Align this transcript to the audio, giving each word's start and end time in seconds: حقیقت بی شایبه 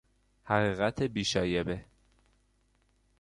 حقیقت 0.43 1.03
بی 1.03 1.23
شایبه 1.23 1.85